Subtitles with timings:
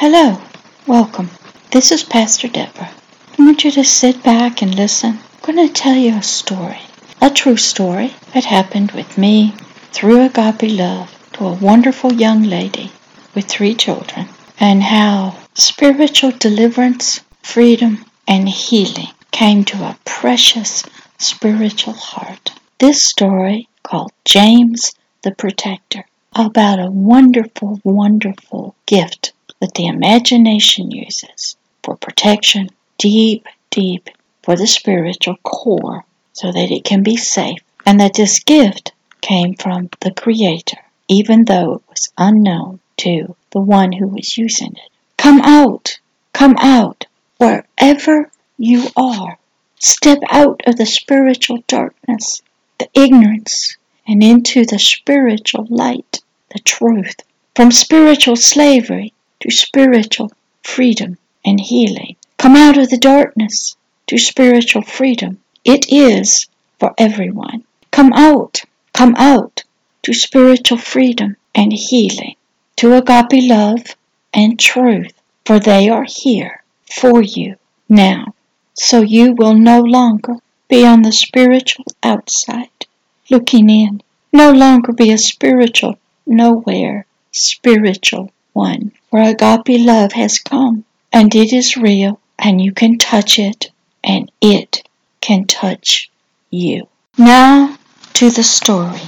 [0.00, 0.40] Hello,
[0.86, 1.28] welcome.
[1.72, 2.92] This is Pastor Deborah.
[3.36, 5.18] I want you to sit back and listen.
[5.18, 6.78] I'm going to tell you a story,
[7.20, 9.56] a true story that happened with me
[9.90, 12.92] through agape love to a wonderful young lady
[13.34, 14.28] with three children,
[14.60, 20.84] and how spiritual deliverance, freedom, and healing came to a precious
[21.18, 22.52] spiritual heart.
[22.78, 26.06] This story called James the Protector
[26.36, 34.08] about a wonderful, wonderful gift that the imagination uses for protection deep, deep
[34.42, 39.54] for the spiritual core so that it can be safe and that this gift came
[39.54, 44.90] from the Creator, even though it was unknown to the one who was using it.
[45.16, 45.98] Come out!
[46.32, 47.06] Come out!
[47.38, 49.38] Wherever you are.
[49.80, 52.42] Step out of the spiritual darkness,
[52.78, 56.20] the ignorance, and into the spiritual light,
[56.52, 57.16] the truth.
[57.54, 62.16] From spiritual slavery to spiritual freedom and healing.
[62.36, 65.40] Come out of the darkness to spiritual freedom.
[65.64, 66.46] It is
[66.78, 67.64] for everyone.
[67.90, 69.64] Come out, come out
[70.02, 72.36] to spiritual freedom and healing,
[72.76, 73.96] to agape love
[74.32, 75.12] and truth,
[75.44, 77.56] for they are here for you
[77.88, 78.34] now.
[78.74, 80.36] So you will no longer
[80.68, 82.86] be on the spiritual outside,
[83.30, 84.02] looking in,
[84.32, 91.52] no longer be a spiritual nowhere, spiritual one, where agape love has come, and it
[91.52, 93.70] is real, and you can touch it,
[94.04, 94.82] and it
[95.20, 96.10] can touch
[96.50, 96.86] you.
[97.16, 97.78] Now
[98.14, 99.00] to the story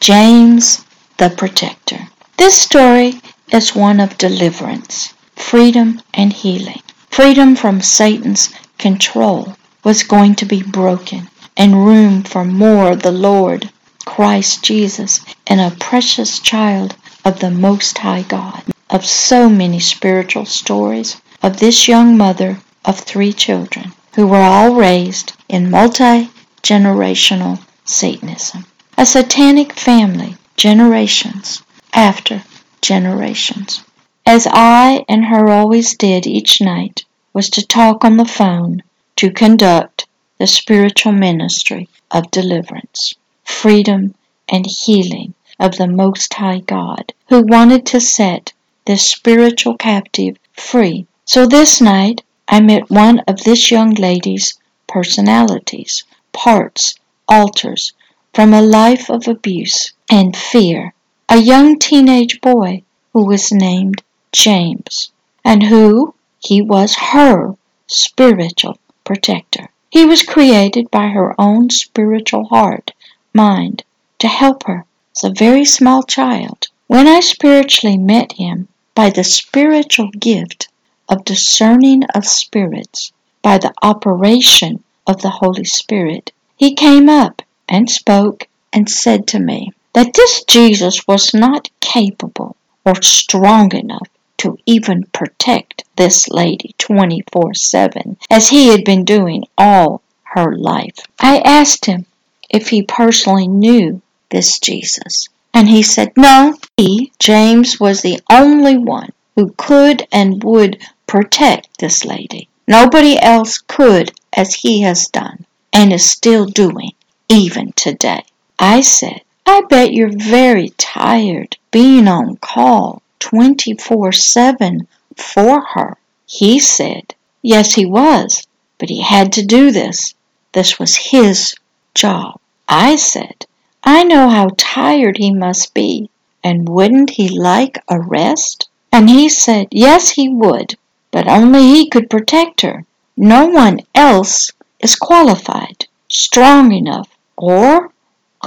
[0.00, 0.84] James
[1.18, 2.08] the Protector.
[2.38, 3.20] This story
[3.52, 6.80] is one of deliverance, freedom, and healing.
[7.10, 13.12] Freedom from Satan's control was going to be broken, and room for more of the
[13.12, 13.70] Lord,
[14.06, 18.62] Christ Jesus, and a precious child of the Most High God.
[18.92, 24.74] Of so many spiritual stories of this young mother of three children who were all
[24.74, 26.28] raised in multi
[26.62, 28.66] generational Satanism.
[28.98, 31.62] A satanic family, generations
[31.92, 32.42] after
[32.80, 33.84] generations.
[34.26, 38.82] As I and her always did each night, was to talk on the phone
[39.16, 40.08] to conduct
[40.38, 43.14] the spiritual ministry of deliverance,
[43.44, 44.14] freedom,
[44.48, 48.52] and healing of the Most High God, who wanted to set
[48.86, 51.06] this spiritual captive free.
[51.24, 54.58] So this night I met one of this young lady's
[54.88, 56.96] personalities, parts,
[57.28, 57.92] alters,
[58.34, 60.94] from a life of abuse and fear,
[61.28, 62.82] a young teenage boy
[63.12, 64.02] who was named
[64.32, 65.10] James,
[65.44, 69.68] and who, he was her spiritual protector.
[69.90, 72.92] He was created by her own spiritual heart,
[73.34, 73.84] mind,
[74.20, 74.86] to help her
[75.16, 76.68] as a very small child.
[76.90, 80.66] When I spiritually met him by the spiritual gift
[81.08, 83.12] of discerning of spirits,
[83.42, 89.38] by the operation of the Holy Spirit, he came up and spoke and said to
[89.38, 94.08] me that this Jesus was not capable or strong enough
[94.38, 100.98] to even protect this lady 24 7, as he had been doing all her life.
[101.20, 102.06] I asked him
[102.48, 108.78] if he personally knew this Jesus, and he said no, he, James, was the only
[108.78, 112.48] one who could and would protect this lady.
[112.68, 116.92] Nobody else could as he has done and is still doing
[117.28, 118.22] even today.
[118.58, 124.86] I said, I bet you're very tired being on call 24 7
[125.16, 125.96] for her.
[126.26, 128.46] He said, Yes, he was,
[128.78, 130.14] but he had to do this.
[130.52, 131.54] This was his
[131.94, 132.38] job.
[132.68, 133.46] I said,
[133.84, 136.10] I know how tired he must be,
[136.44, 138.68] and wouldn't he like a rest?
[138.92, 140.76] And he said, Yes, he would,
[141.10, 142.84] but only he could protect her.
[143.16, 147.92] No one else is qualified, strong enough, or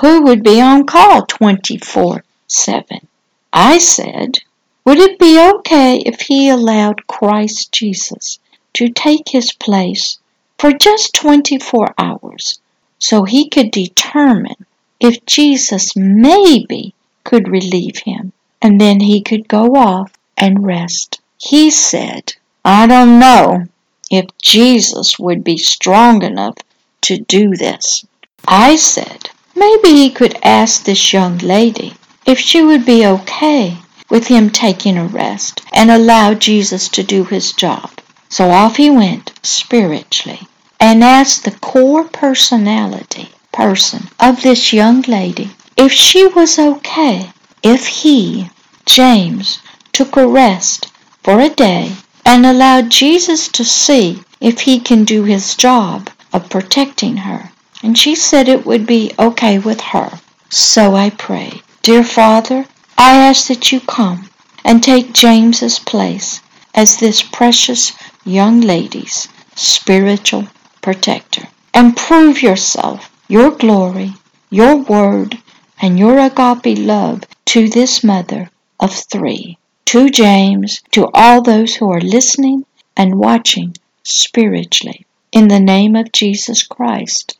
[0.01, 3.07] who would be on call 24 7.
[3.51, 4.39] I said,
[4.85, 8.39] would it be okay if he allowed Christ Jesus
[8.73, 10.17] to take his place
[10.57, 12.59] for just 24 hours
[12.99, 14.65] so he could determine
[15.03, 16.95] if Jesus maybe
[17.25, 21.19] could relieve him and then he could go off and rest?
[21.37, 22.33] He said,
[22.63, 23.65] I don't know
[24.09, 26.55] if Jesus would be strong enough
[27.01, 28.05] to do this.
[28.47, 31.95] I said, maybe he could ask this young lady
[32.25, 33.77] if she would be okay
[34.09, 37.91] with him taking a rest and allow Jesus to do his job.
[38.29, 40.47] So off he went spiritually
[40.79, 47.31] and asked the core personality person of this young lady if she was okay
[47.63, 48.49] if he,
[48.85, 49.59] James,
[49.93, 50.91] took a rest
[51.23, 51.95] for a day
[52.25, 57.51] and allowed Jesus to see if he can do his job of protecting her.
[57.81, 60.19] And she said it would be okay with her.
[60.49, 62.65] So I pray, Dear Father,
[62.97, 64.29] I ask that you come
[64.65, 66.41] and take James's place
[66.73, 67.93] as this precious
[68.25, 70.47] young lady's spiritual
[70.81, 74.13] protector and prove yourself, your glory,
[74.51, 75.35] your word,
[75.81, 78.47] and your agape love to this mother
[78.79, 82.63] of three, to James, to all those who are listening
[82.95, 85.03] and watching spiritually.
[85.31, 87.35] In the name of Jesus Christ.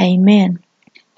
[0.00, 0.60] Amen.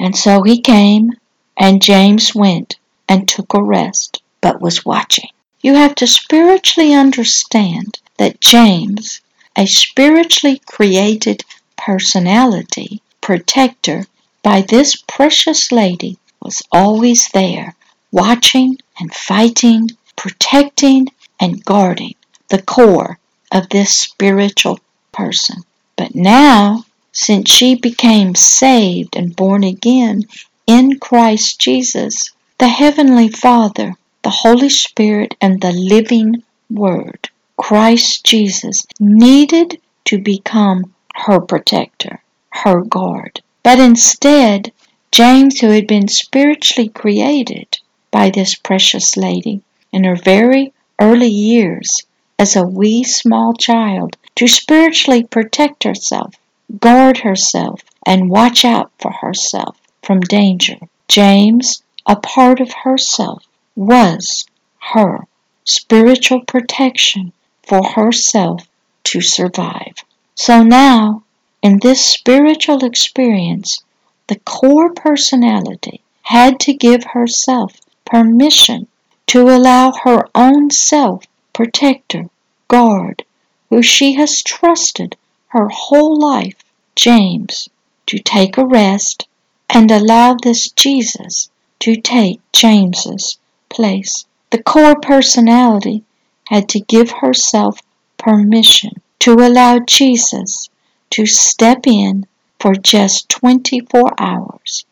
[0.00, 1.12] And so he came,
[1.59, 5.29] and James went and took a rest, but was watching.
[5.61, 9.20] You have to spiritually understand that James,
[9.55, 11.44] a spiritually created
[11.77, 14.06] personality, protector,
[14.44, 17.75] by this precious lady, was always there,
[18.12, 21.08] watching and fighting, protecting
[21.41, 22.14] and guarding
[22.50, 23.19] the core
[23.50, 24.79] of this spiritual
[25.12, 25.64] person.
[25.96, 30.25] But now, since she became saved and born again
[30.67, 38.82] in Christ Jesus, the Heavenly Father, the Holy Spirit, and the living Word, Christ Jesus,
[39.00, 43.41] needed to become her protector, her guard.
[43.64, 44.72] But instead,
[45.11, 47.78] James, who had been spiritually created
[48.12, 52.02] by this precious lady in her very early years
[52.38, 56.34] as a wee small child, to spiritually protect herself,
[56.78, 60.76] guard herself, and watch out for herself from danger.
[61.08, 63.44] James, a part of herself,
[63.75, 64.46] was
[64.93, 65.26] her
[65.64, 67.32] spiritual protection
[67.62, 68.69] for herself
[69.05, 69.94] to survive.
[70.34, 71.24] So now,
[71.64, 73.82] in this spiritual experience,
[74.26, 78.87] the core personality had to give herself permission
[79.26, 81.25] to allow her own self
[81.55, 82.28] protector,
[82.69, 83.25] guard,
[83.70, 85.16] who she has trusted
[85.49, 86.62] her whole life,
[86.96, 87.70] James,
[88.05, 89.26] to take a rest
[89.70, 93.38] and allow this Jesus to take James's
[93.70, 94.26] place.
[94.50, 96.02] The core personality
[96.49, 97.81] had to give herself
[98.19, 100.69] permission to allow Jesus
[101.14, 102.26] to step in
[102.58, 104.84] for just 24 hours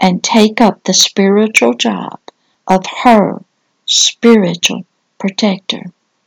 [0.00, 2.18] and take up the spiritual job
[2.66, 3.44] of her
[3.86, 4.84] spiritual
[5.20, 5.84] protector.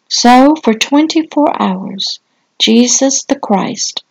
[0.07, 2.21] So, for 24 hours,
[2.59, 4.03] Jesus the Christ,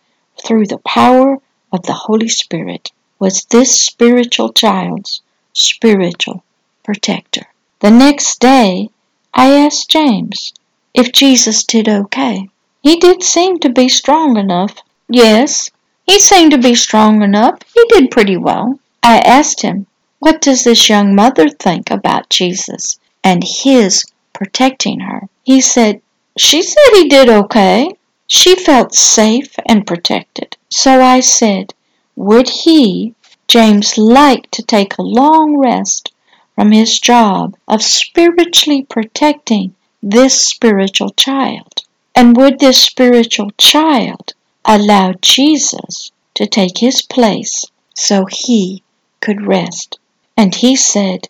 [0.45, 1.39] through the power
[1.71, 5.21] of the Holy Spirit, was this spiritual child's
[5.53, 6.43] spiritual
[6.83, 7.47] protector.
[7.79, 8.89] The next day,
[9.33, 10.53] I asked James
[10.93, 12.47] if Jesus did okay.
[12.83, 14.83] He did seem to be strong enough.
[15.13, 15.69] Yes,
[16.07, 17.59] he seemed to be strong enough.
[17.73, 18.79] He did pretty well.
[19.03, 19.87] I asked him,
[20.19, 25.27] What does this young mother think about Jesus and his protecting her?
[25.43, 26.01] He said,
[26.37, 27.91] She said he did okay.
[28.25, 30.55] She felt safe and protected.
[30.69, 31.73] So I said,
[32.15, 33.13] Would he,
[33.49, 36.13] James, like to take a long rest
[36.55, 41.83] from his job of spiritually protecting this spiritual child?
[42.15, 44.35] And would this spiritual child
[44.65, 47.65] allowed Jesus to take his place
[47.95, 48.83] so he
[49.19, 49.99] could rest.
[50.37, 51.27] And he said,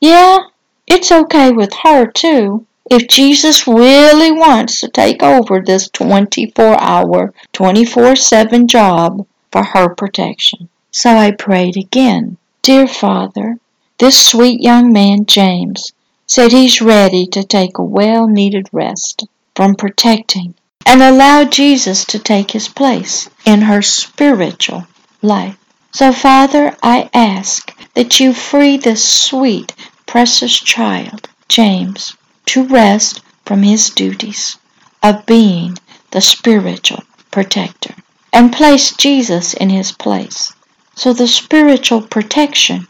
[0.00, 0.38] Yeah,
[0.86, 2.66] it's okay with her too.
[2.90, 9.94] If Jesus really wants to take over this 24 hour, 24 7 job for her
[9.94, 10.68] protection.
[10.90, 12.36] So I prayed again.
[12.62, 13.58] Dear Father,
[13.98, 15.92] this sweet young man, James,
[16.26, 20.54] said he's ready to take a well needed rest from protecting
[20.86, 24.86] and allow Jesus to take his place in her spiritual
[25.22, 25.56] life.
[25.92, 29.74] So, Father, I ask that you free this sweet,
[30.06, 34.56] precious child, James, to rest from his duties
[35.02, 35.76] of being
[36.10, 37.94] the spiritual protector
[38.32, 40.52] and place Jesus in his place.
[40.94, 42.86] So the spiritual protection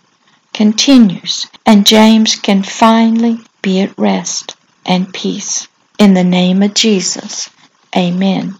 [0.53, 5.69] continues and James can finally be at rest and peace.
[5.99, 7.51] In the name of Jesus.
[7.97, 8.55] Amen.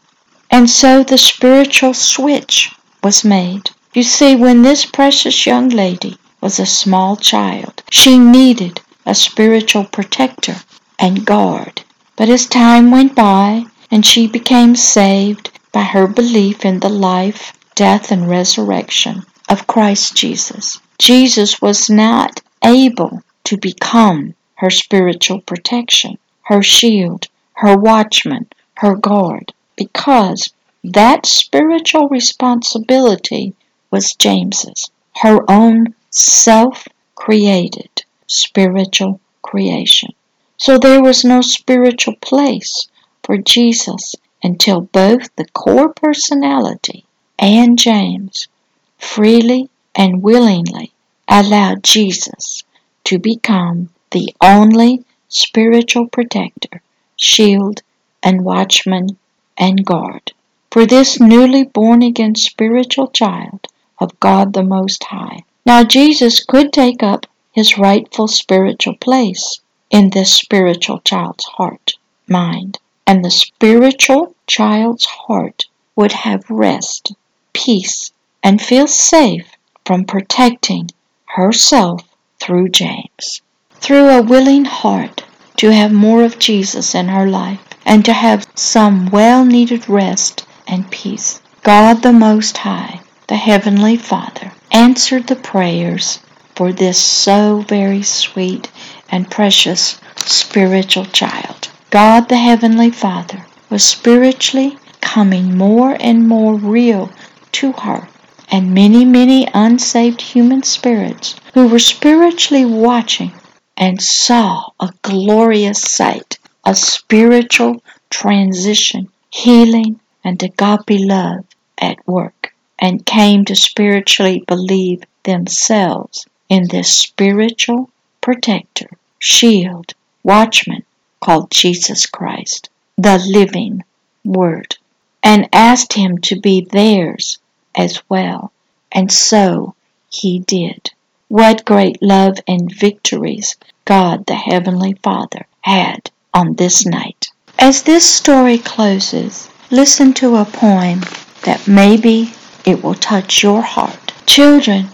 [0.51, 2.73] And so the spiritual switch
[3.03, 3.71] was made.
[3.95, 9.85] You see, when this precious young lady was a small child, she needed a spiritual
[9.85, 10.57] protector
[10.99, 11.83] and guard.
[12.17, 17.53] But as time went by and she became saved by her belief in the life,
[17.75, 26.19] death, and resurrection of Christ Jesus, Jesus was not able to become her spiritual protection,
[26.43, 28.47] her shield, her watchman,
[28.81, 33.53] her guard because that spiritual responsibility
[33.91, 37.91] was James's, her own self created
[38.27, 40.15] spiritual creation.
[40.57, 42.89] So there was no spiritual place
[43.23, 47.05] for Jesus until both the core personality
[47.39, 48.49] and James
[48.97, 50.93] freely and willingly
[51.29, 52.63] allowed Jesus
[53.05, 56.81] to become the only spiritual protector,
[57.17, 57.83] shield,
[58.23, 59.17] and watchman
[59.57, 60.33] and guard.
[60.71, 63.67] For this newly born again spiritual child
[63.99, 65.45] of God the Most High.
[65.67, 69.61] Now Jesus could take up his rightful spiritual place
[69.91, 71.93] in this spiritual child's heart,
[72.29, 77.13] mind, and the spiritual child's heart would have rest,
[77.53, 78.13] peace,
[78.43, 79.51] and feel safe
[79.85, 80.91] from protecting
[81.27, 82.03] herself
[82.39, 83.43] through James.
[83.75, 85.25] Through a willing heart
[85.57, 90.47] to have more of Jesus in her life and to have some well needed rest
[90.65, 91.41] and peace.
[91.65, 96.21] God the Most High, the Heavenly Father, answered the prayers
[96.55, 98.71] for this so very sweet
[99.11, 101.69] and precious spiritual child.
[101.91, 107.11] God the Heavenly Father was spiritually coming more and more real
[107.59, 108.09] to her,
[108.53, 113.33] and many, many unsaved human spirits who were spiritually watching
[113.77, 121.45] and saw a glorious sight, a spiritual transition, healing, and agape love
[121.79, 127.91] at work, and came to spiritually believe themselves in this spiritual
[128.21, 130.85] protector, shield, watchman
[131.21, 133.83] called Jesus Christ, the living
[134.25, 134.77] Word,
[135.23, 137.39] and asked him to be theirs
[137.75, 138.53] as well.
[138.93, 139.75] And so
[140.11, 140.91] he did.
[141.29, 147.29] What great love and victories God the Heavenly Father had on this night.
[147.59, 151.01] As this story closes, listen to a poem
[151.43, 152.33] that maybe
[152.65, 154.13] it will touch your heart.
[154.27, 154.89] Children,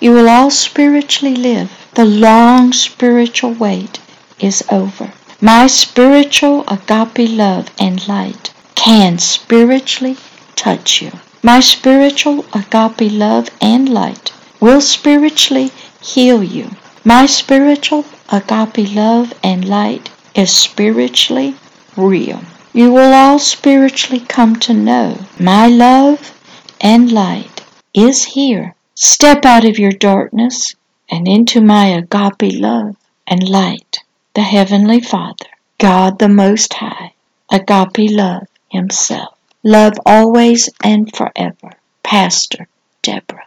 [0.00, 1.70] you will all spiritually live.
[1.94, 4.00] The long spiritual wait
[4.38, 5.12] is over.
[5.40, 10.16] My spiritual agape love and light can spiritually
[10.54, 11.12] touch you.
[11.42, 16.70] My spiritual agape love and light will spiritually heal you.
[17.04, 21.56] My spiritual agape love and light is spiritually
[21.96, 22.40] real.
[22.72, 26.38] You will all spiritually come to know my love
[26.80, 27.64] and light
[27.94, 28.74] is here.
[28.94, 30.74] Step out of your darkness
[31.10, 33.98] and into my agape love and light.
[34.34, 35.46] The Heavenly Father,
[35.78, 37.14] God the Most High,
[37.50, 39.38] agape love Himself.
[39.62, 41.72] Love always and forever.
[42.02, 42.68] Pastor
[43.02, 43.46] Deborah.